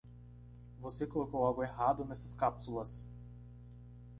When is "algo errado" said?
1.45-2.03